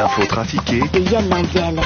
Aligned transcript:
L'info 0.00 0.24
trafiquée 0.24 0.80
de 0.94 1.00
Yann 1.10 1.28
Mandiel. 1.28 1.78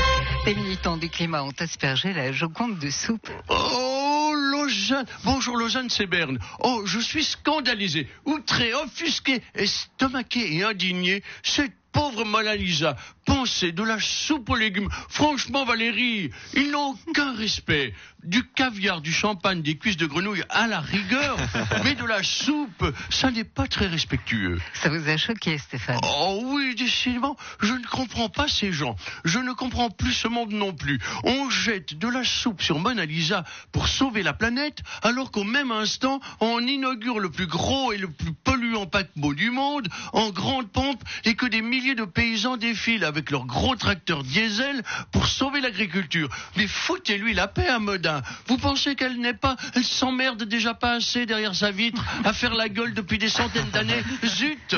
Les 0.47 0.55
militants 0.55 0.97
du 0.97 1.09
climat 1.09 1.43
ont 1.43 1.55
aspergé 1.59 2.13
la 2.13 2.31
Joconde 2.31 2.79
de 2.79 2.89
soupe. 2.89 3.29
Oh, 3.48 4.33
Lausanne 4.53 5.04
Bonjour 5.25 5.56
Lausanne, 5.56 5.90
c'est 5.90 6.06
Berne. 6.06 6.38
Oh, 6.61 6.82
je 6.85 7.00
suis 7.00 7.24
scandalisé, 7.24 8.08
outré, 8.24 8.72
offusqué, 8.72 9.42
estomaqué 9.56 10.54
et 10.54 10.62
indigné. 10.62 11.24
Cette 11.42 11.72
pauvre 11.95 12.25
Mona 12.25 12.57
Lisa, 12.57 12.96
pensez 13.25 13.72
de 13.72 13.83
la 13.83 13.99
soupe 14.01 14.51
aux 14.51 14.56
légumes. 14.56 14.88
Franchement, 15.08 15.65
Valérie, 15.65 16.30
ils 16.54 16.70
n'ont 16.70 16.96
aucun 17.06 17.34
respect. 17.34 17.94
Du 18.24 18.43
caviar, 18.43 19.00
du 19.00 19.12
champagne, 19.12 19.62
des 19.62 19.76
cuisses 19.76 19.98
de 19.98 20.07
grenouille 20.07 20.43
à 20.48 20.66
la 20.66 20.80
rigueur, 20.80 21.36
mais 21.84 21.94
de 21.94 22.04
la 22.04 22.22
soupe, 22.22 22.84
ça 23.11 23.30
n'est 23.30 23.44
pas 23.44 23.66
très 23.66 23.86
respectueux. 23.86 24.58
Ça 24.72 24.88
vous 24.88 25.08
a 25.08 25.16
choqué, 25.16 25.58
Stéphane? 25.58 25.98
Oh 26.02 26.40
oui, 26.44 26.75
décidément, 26.75 27.36
je 27.61 27.72
ne 27.72 27.86
comprends 27.86 28.29
pas 28.29 28.48
ces 28.48 28.72
gens. 28.72 28.96
Je 29.24 29.38
ne 29.38 29.52
comprends 29.52 29.90
plus 29.90 30.12
ce 30.12 30.26
monde 30.26 30.53
non 30.53 30.72
plus. 30.72 30.98
On 31.22 31.50
jette 31.50 31.98
de 31.98 32.09
la 32.09 32.25
soupe 32.25 32.62
sur 32.62 32.79
Mona 32.79 33.05
Lisa 33.05 33.45
pour 33.73 33.89
sauver 33.89 34.23
la 34.23 34.33
planète, 34.33 34.83
alors 35.03 35.31
qu'au 35.31 35.45
même 35.45 35.70
instant, 35.70 36.20
on 36.41 36.61
inaugure 36.61 37.20
le 37.20 37.31
plus 37.31 37.47
gros 37.47 37.92
et 37.92 37.98
le 37.98 38.09
plus 38.09 38.33
polluant 38.74 38.87
paquebot 38.87 39.34
du 39.34 39.51
monde 39.51 39.88
en 40.12 40.30
grande 40.30 40.69
pompe 40.69 41.02
et 41.24 41.34
que 41.34 41.46
des 41.46 41.62
milliers 41.62 41.95
de 41.95 42.05
paysans 42.05 42.56
défilent 42.56 43.05
avec 43.05 43.30
leurs 43.30 43.47
gros 43.47 43.77
tracteurs 43.77 44.24
diesel 44.24 44.83
pour 45.12 45.27
sauver 45.27 45.60
l'agriculture. 45.60 46.28
Mais 46.56 46.66
foutez-lui 46.66 47.34
la 47.34 47.47
paix 47.47 47.69
à 47.69 47.78
Modin. 47.78 48.23
Vous 48.48 48.59
pensez 48.59 48.95
qu'elle 48.97 49.20
n'est 49.20 49.34
pas, 49.34 49.56
elle 49.74 49.84
s'emmerde 49.84 50.42
déjà 50.45 50.74
pas 50.74 50.95
assez 50.95 51.27
derrière 51.27 51.55
sa 51.55 51.70
vitre 51.70 52.02
à 52.24 52.33
faire 52.33 52.55
la 52.55 52.69
gueule 52.69 52.95
depuis 52.95 53.19
des 53.19 53.28
centaines 53.28 53.70
d'années 53.70 54.02
Zut 54.24 54.77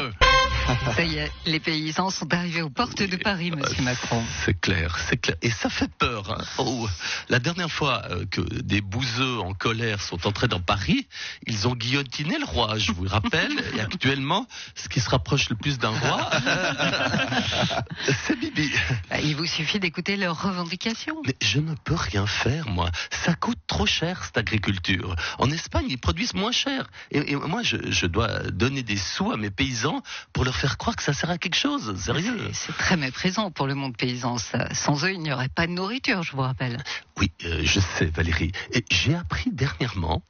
Ça 0.95 1.03
y 1.05 1.17
est, 1.17 1.31
les 1.47 1.61
paysans 1.61 2.11
sont 2.11 2.33
arrivés 2.33 2.63
aux 2.63 2.71
portes 2.71 3.03
de 3.03 3.17
Paris, 3.17 3.51
monsieur 3.51 3.83
Macron. 3.83 4.23
C'est 4.45 4.59
clair, 4.59 4.97
c'est 5.09 5.17
clair. 5.17 5.37
Et 5.43 5.51
ça 5.51 5.69
fait 5.69 5.91
peur. 5.99 6.31
hein. 6.31 6.45
Oh, 6.59 6.89
la 7.29 7.39
dernière 7.39 7.71
fois 7.71 8.03
euh, 8.11 8.25
que 8.31 8.41
des 8.41 8.81
bouseux 8.81 9.39
en 9.41 9.53
colère 9.55 10.01
sont 10.01 10.27
entrés 10.27 10.49
dans 10.49 10.61
Paris, 10.61 11.07
ils 11.47 11.69
ont 11.69 11.75
guillotiné 11.75 12.39
le 12.39 12.45
roi, 12.45 12.79
je 12.79 12.93
vous 12.93 13.05
le 13.05 13.11
rappelle. 13.11 13.53
Et 13.77 13.81
actuellement, 13.81 14.47
ce 14.75 14.89
qui 14.89 15.01
se 15.01 15.09
rapproche 15.11 15.49
le 15.51 15.57
plus 15.57 15.79
d'un 15.79 15.91
roi, 15.91 16.31
c'est 18.27 18.39
Bibi. 18.39 18.71
Bah, 19.11 19.21
Il 19.21 19.37
vous 19.37 19.47
suffit 19.47 19.79
d'écouter 19.79 20.17
leurs 20.17 20.41
revendications. 20.43 21.17
Mais 21.27 21.37
je 21.43 21.61
ne 21.61 21.75
peux 21.85 21.95
rien 21.95 22.27
faire, 22.27 22.69
moi. 22.69 22.91
Ça 23.11 23.35
coûte 23.35 23.59
trop 23.67 23.87
cher, 23.87 24.25
cette 24.25 24.39
agriculture. 24.39 25.15
En 25.39 25.51
Espagne, 25.51 25.87
ils 25.89 25.99
produisent 25.99 26.35
moins 26.35 26.53
cher. 26.53 26.87
Et, 27.11 27.33
et 27.33 27.37
moi, 27.37 27.63
je, 27.63 27.77
je 27.91 28.07
dois 28.07 28.39
donner 28.51 28.83
des 28.83 28.97
sous 28.97 29.31
à 29.31 29.37
mes 29.37 29.51
paysans 29.51 30.03
pour 30.33 30.45
leur 30.45 30.56
faire 30.57 30.79
croire 30.79 30.97
que 30.97 31.03
ça 31.03 31.13
sert 31.13 31.31
à 31.31 31.39
quelque 31.39 31.57
chose. 31.57 31.95
Sérieux. 31.97 32.51
C'est 32.53 32.77
très 32.77 32.97
méprisant 32.97 33.51
pour 33.51 33.67
le 33.67 33.75
monde 33.75 33.97
paysan. 33.97 34.39
ça. 34.39 34.73
Sans 34.75 35.05
eux, 35.05 35.13
il 35.13 35.21
n'y 35.21 35.33
aurait 35.33 35.49
pas 35.49 35.67
de 35.67 35.73
nourriture, 35.73 36.23
je 36.23 36.33
vous 36.33 36.41
rappelle. 36.43 36.83
Oui, 37.19 37.31
euh, 37.45 37.61
je 37.63 37.81
sais, 37.81 38.07
Valérie. 38.07 38.53
Et 38.73 38.85
j'ai 38.91 39.15
appris 39.15 39.51
dernièrement 39.51 40.23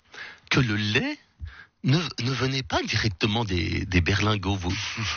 que 0.51 0.61
le 0.61 0.77
lait 0.77 1.19
ne, 1.85 1.99
ne 1.99 2.31
venait 2.33 2.63
pas 2.65 2.83
directement 2.83 3.45
des, 3.45 3.85
des 3.87 4.01
berlingots, 4.01 4.57
vous. 4.57 4.75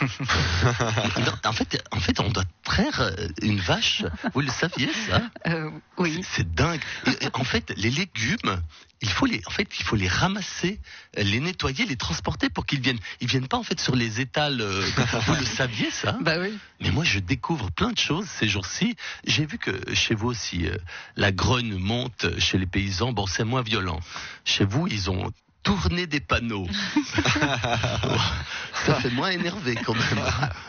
Non, 1.18 1.32
en, 1.44 1.52
fait, 1.52 1.82
en 1.90 2.00
fait, 2.00 2.20
on 2.20 2.30
doit 2.30 2.44
traire 2.64 3.00
euh, 3.00 3.28
une 3.42 3.58
vache. 3.60 4.04
Vous 4.34 4.40
le 4.40 4.48
saviez, 4.50 4.88
ça? 5.08 5.22
Euh, 5.46 5.70
oui. 5.98 6.22
C'est- 6.22 6.48
dingue. 6.54 6.80
Et, 7.06 7.26
en 7.34 7.44
fait, 7.44 7.72
les 7.76 7.90
légumes, 7.90 8.62
il 9.02 9.08
faut 9.10 9.26
les, 9.26 9.40
en 9.46 9.50
fait, 9.50 9.68
il 9.78 9.84
faut 9.84 9.96
les 9.96 10.08
ramasser, 10.08 10.78
euh, 11.18 11.22
les 11.22 11.40
nettoyer, 11.40 11.86
les 11.86 11.96
transporter 11.96 12.50
pour 12.50 12.66
qu'ils 12.66 12.80
viennent. 12.80 12.98
Ils 13.20 13.28
viennent 13.28 13.48
pas 13.48 13.56
en 13.58 13.62
fait 13.62 13.80
sur 13.80 13.96
les 13.96 14.20
étals. 14.20 14.60
euh, 14.60 14.86
vous 15.26 15.34
le 15.34 15.44
saviez 15.58 15.90
ça? 15.90 16.18
Bah 16.20 16.36
oui. 16.38 16.56
Mais 16.80 16.90
moi, 16.90 17.04
je 17.04 17.18
découvre 17.18 17.70
plein 17.72 17.90
de 17.92 17.98
choses 17.98 18.26
ces 18.28 18.48
jours-ci. 18.48 18.94
J'ai 19.26 19.46
vu 19.46 19.58
que 19.58 19.72
chez 19.94 20.14
vous 20.14 20.28
aussi, 20.28 20.66
euh, 20.66 20.76
la 21.16 21.32
grogne 21.32 21.74
monte 21.76 22.26
chez 22.38 22.58
les 22.58 22.66
paysans. 22.66 23.12
Bon, 23.12 23.26
c'est 23.26 23.44
moins 23.44 23.62
violent. 23.62 24.00
Chez 24.44 24.64
vous, 24.64 24.86
ils 24.86 25.10
ont 25.10 25.30
tourné 25.62 26.06
des 26.06 26.20
panneaux. 26.20 26.66
Ça 28.86 28.94
fait 28.94 29.10
moins 29.10 29.30
énervé 29.30 29.76
quand 29.76 29.94
même. 29.94 30.24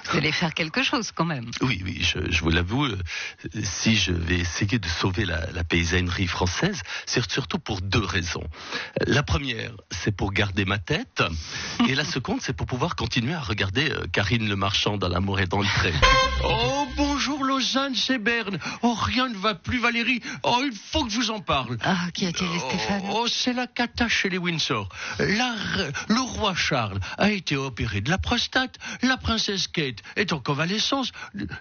Vous 0.10 0.18
allez 0.18 0.32
faire 0.32 0.54
quelque 0.54 0.84
chose 0.84 1.12
quand 1.14 1.26
même. 1.26 1.50
Oui, 1.62 1.82
oui, 1.86 2.00
je, 2.02 2.20
je 2.30 2.42
vous 2.42 2.50
l'avoue, 2.50 2.86
euh, 2.86 2.98
si 3.64 3.96
je 3.96 4.12
vais 4.12 4.40
essayer 4.40 4.80
de 4.80 4.88
sauver 4.88 5.26
la, 5.26 5.50
la 5.52 5.64
paysannerie 5.64 6.28
française, 6.28 6.82
c'est 7.06 7.30
surtout 7.32 7.60
pour 7.60 7.82
deux 7.82 8.04
raisons. 8.04 8.44
La 9.08 9.24
première, 9.24 9.72
c'est 9.90 10.16
pour 10.16 10.34
garder 10.34 10.66
ma 10.66 10.78
tête, 10.78 11.24
et 11.88 11.96
la 11.96 12.06
seconde, 12.16 12.42
c'est 12.42 12.54
pour 12.54 12.68
pouvoir 12.68 12.96
continuer 12.96 13.34
à 13.34 13.42
regarder 13.42 13.92
euh, 13.92 14.06
Karine 14.12 14.48
Le 14.48 14.56
Marchand 14.56 14.98
dans 14.98 15.08
L'amour 15.08 15.40
est 15.40 15.48
dans 15.48 15.60
le 15.60 15.66
trait. 15.66 15.94
Oh, 16.44 16.81
Lausanne, 17.62 17.94
c'est 17.94 18.18
Berne. 18.18 18.58
Oh, 18.82 18.96
rien 18.96 19.30
ne 19.30 19.36
va 19.36 19.54
plus, 19.54 19.78
Valérie. 19.78 20.20
Oh, 20.42 20.64
il 20.66 20.76
faut 20.76 21.04
que 21.04 21.12
je 21.12 21.18
vous 21.18 21.30
en 21.30 21.42
parle. 21.42 21.78
Ah, 21.84 22.08
qu'y 22.12 22.26
a-t-il, 22.26 22.60
Stéphane 22.60 23.04
Oh, 23.12 23.28
c'est 23.28 23.54
la 23.54 23.68
cata 23.68 24.08
chez 24.08 24.30
les 24.30 24.40
Windsor. 24.40 24.90
La 25.20 25.54
le 26.08 26.22
roi 26.22 26.56
Charles 26.56 27.00
a 27.20 27.30
été 27.30 27.56
opéré 27.56 28.02
de 28.02 28.10
la 28.10 28.18
prostate. 28.18 28.80
La 29.04 29.16
princesse 29.18 29.68
Kate 29.68 30.00
est 30.16 30.34
en 30.34 30.40
convalescence. 30.40 31.12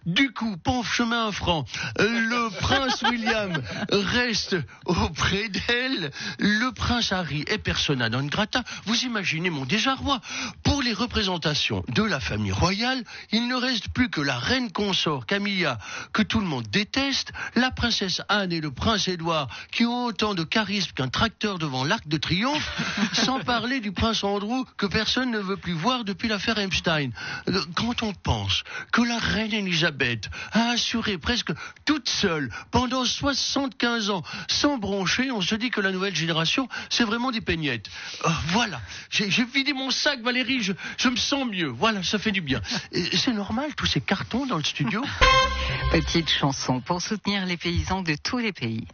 Du 0.07 0.33
coup, 0.33 0.57
pauvre 0.57 0.91
chemin 0.91 1.27
un 1.27 1.33
franc. 1.33 1.67
Le 1.99 2.49
prince 2.61 3.03
William 3.03 3.53
reste 3.91 4.57
auprès 4.87 5.51
d'elle. 5.51 6.11
Le 6.39 6.73
prince 6.73 7.13
Harry 7.13 7.45
est 7.47 7.59
persona 7.59 8.09
non 8.09 8.25
grata. 8.25 8.65
Vous 8.87 9.05
imaginez 9.05 9.51
mon 9.51 9.67
désarroi. 9.67 10.23
Pour 10.63 10.81
les 10.81 10.95
représentations 10.95 11.85
de 11.89 12.03
la 12.03 12.21
famille 12.21 12.53
royale, 12.53 13.05
il 13.33 13.49
ne 13.49 13.55
reste 13.55 13.89
plus 13.89 14.09
que 14.09 14.23
la 14.23 14.39
reine 14.39 14.73
consort 14.73 15.27
Camilla, 15.27 15.79
que 16.13 16.23
tout 16.23 16.41
le 16.41 16.47
monde 16.47 16.67
déteste, 16.69 17.33
la 17.55 17.71
princesse 17.71 18.23
Anne 18.29 18.53
et 18.53 18.61
le 18.61 18.71
prince 18.71 19.09
Édouard, 19.09 19.49
qui 19.73 19.85
ont 19.85 20.05
autant 20.07 20.35
de 20.35 20.45
charisme 20.45 20.93
qu'un 20.93 21.09
tracteur 21.09 21.59
devant 21.59 21.85
l'arc 21.85 22.07
de 22.09 22.17
triomphe, 22.17 22.69
sans 23.13 23.41
parler 23.41 23.81
du 23.81 23.93
prince 23.93 24.25
Andrew, 24.25 24.65
que 24.77 24.87
personne 24.87 25.31
ne 25.31 25.39
veut 25.39 25.57
plus 25.57 25.73
voir 25.73 26.05
depuis 26.05 26.29
l'affaire 26.29 26.59
Epstein. 26.59 27.11
Euh, 27.49 27.61
Quand 27.75 28.03
on 28.03 28.13
pense 28.13 28.63
que 28.93 29.03
la 29.03 29.19
reine 29.19 29.53
Elisabeth 29.53 30.29
a 30.53 30.71
assuré 30.71 31.19
presque 31.19 31.53
toute 31.85 32.09
seule, 32.09 32.51
pendant 32.71 33.05
75 33.05 34.11
ans, 34.11 34.23
sans 34.49 34.79
broncher, 34.79 35.31
on 35.31 35.41
se 35.41 35.55
dit 35.55 35.71
que 35.71 35.81
la 35.81 35.93
nouvelle 35.93 36.15
génération, 36.15 36.69
c'est 36.89 37.05
vraiment 37.05 37.31
des 37.31 37.41
peignettes. 37.41 37.89
Euh, 38.25 38.29
voilà, 38.49 38.81
j'ai 39.11 39.45
vidé 39.45 39.73
mon 39.73 39.91
sac, 39.91 40.21
Valérie, 40.23 40.63
je, 40.63 40.73
je 40.99 41.09
me 41.09 41.17
sens 41.17 41.47
mieux. 41.47 41.69
Voilà, 41.69 42.03
ça 42.03 42.19
fait 42.19 42.33
du 42.33 42.41
bien. 42.41 42.61
C'est 43.15 43.33
normal, 43.33 43.75
tous 43.77 43.87
ces 43.87 44.01
cartons 44.01 44.47
dans 44.47 44.57
le 44.59 44.65
studio 44.65 45.03
Petite 45.91 46.29
chanson 46.31 46.81
pour 46.81 47.03
soutenir 47.03 47.47
les 47.47 47.57
paysans 47.57 48.03
de 48.03 48.15
tous 48.23 48.39
les 48.39 48.53
pays. 48.53 48.87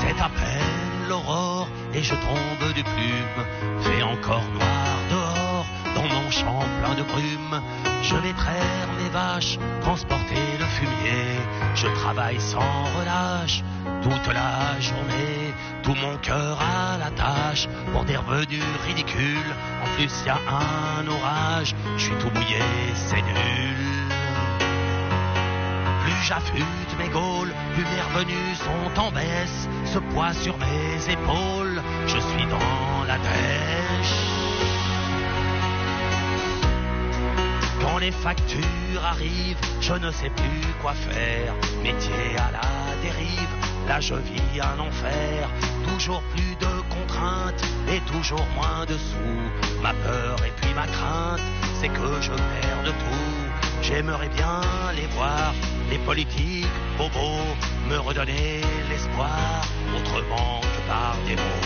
C'est 0.00 0.20
à 0.20 0.28
peine 0.28 1.08
l'aurore 1.08 1.68
et 1.92 2.02
je 2.02 2.14
tombe 2.14 2.72
de 2.76 2.82
plume. 2.82 3.46
Fait 3.82 4.02
encore 4.02 4.44
noir 4.52 4.98
dehors 5.10 5.66
dans 5.96 6.08
mon 6.08 6.30
champ 6.30 6.64
plein 6.80 6.94
de 6.94 7.02
brume. 7.02 7.62
Je 8.02 8.16
vais 8.16 8.32
traire 8.32 8.88
mes 8.98 9.08
vaches. 9.08 9.58
Je 11.84 11.90
travaille 12.00 12.40
sans 12.40 12.84
relâche 12.98 13.62
toute 14.02 14.32
la 14.32 14.80
journée. 14.80 15.52
Tout 15.82 15.94
mon 15.94 16.16
cœur 16.16 16.58
à 16.58 16.96
la 16.96 17.10
tâche 17.10 17.68
pour 17.92 18.04
des 18.04 18.16
revenus 18.16 18.64
ridicules. 18.86 19.54
En 19.82 19.96
plus, 19.96 20.10
y 20.24 20.30
a 20.30 20.38
un 20.48 21.06
orage. 21.06 21.74
Je 21.98 22.04
suis 22.04 22.14
tout 22.14 22.30
mouillé, 22.34 22.62
c'est 22.94 23.20
nul. 23.20 23.76
Plus 26.04 26.22
j'affûte 26.26 26.98
mes 26.98 27.08
gaules, 27.08 27.52
plus 27.74 27.84
mes 27.84 28.02
revenus 28.14 28.58
sont 28.58 29.00
en 29.00 29.10
baisse. 29.10 29.68
Ce 29.84 29.98
poids 29.98 30.32
sur 30.32 30.56
mes 30.56 31.12
épaules, 31.12 31.82
je 32.06 32.18
suis 32.18 32.46
dans 32.46 33.04
la 33.06 33.18
dèche. 33.18 34.33
Les 38.04 38.10
factures 38.10 39.02
arrivent, 39.02 39.64
je 39.80 39.94
ne 39.94 40.10
sais 40.10 40.28
plus 40.28 40.66
quoi 40.82 40.92
faire. 40.92 41.54
Métier 41.82 42.36
à 42.36 42.50
la 42.52 42.68
dérive, 43.02 43.54
là 43.88 43.98
je 43.98 44.14
vis 44.14 44.60
un 44.60 44.78
enfer. 44.78 45.48
Toujours 45.88 46.22
plus 46.34 46.54
de 46.64 46.72
contraintes 46.94 47.64
et 47.88 48.00
toujours 48.12 48.46
moins 48.56 48.84
de 48.86 48.96
sous. 49.08 49.44
Ma 49.82 49.94
peur 49.94 50.36
et 50.46 50.52
puis 50.60 50.74
ma 50.74 50.86
crainte, 50.86 51.40
c'est 51.80 51.88
que 51.88 52.08
je 52.20 52.30
perds 52.30 52.84
de 52.84 52.90
tout. 52.90 53.40
J'aimerais 53.80 54.28
bien 54.28 54.60
les 54.96 55.06
voir, 55.16 55.54
les 55.90 55.98
politiques 55.98 56.76
bobos, 56.98 57.56
me 57.88 57.98
redonner 57.98 58.60
l'espoir, 58.90 59.62
autrement 59.96 60.60
que 60.60 60.80
par 60.88 61.16
des 61.26 61.36
mots. 61.36 61.63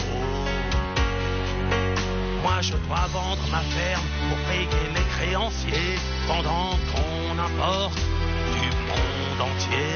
Je 2.60 2.72
dois 2.88 3.06
vendre 3.12 3.46
ma 3.52 3.60
ferme 3.60 4.02
pour 4.28 4.38
payer 4.50 4.90
mes 4.92 5.06
créanciers, 5.16 5.96
pendant 6.26 6.70
qu'on 6.90 7.38
importe 7.38 8.00
du 8.54 8.68
monde 8.88 9.40
entier. 9.48 9.94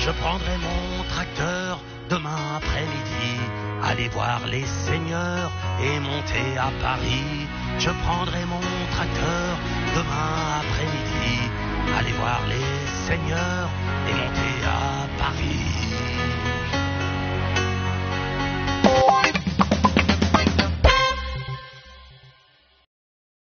Je 0.00 0.10
prendrai 0.12 0.56
mon 0.56 1.04
tracteur 1.10 1.78
demain 2.08 2.56
après-midi, 2.56 3.38
aller 3.84 4.08
voir 4.08 4.40
les 4.46 4.64
seigneurs 4.64 5.52
et 5.82 6.00
monter 6.00 6.56
à 6.58 6.70
Paris. 6.80 7.46
Je 7.78 7.90
prendrai 7.90 8.44
mon 8.46 8.64
tracteur 8.92 9.58
demain 9.94 10.32
après-midi, 10.60 11.36
aller 11.98 12.12
voir 12.12 12.40
les 12.48 12.86
seigneurs 13.06 13.68
et 14.08 14.14
monter 14.14 14.24
à 14.24 14.32
Paris. 14.32 14.41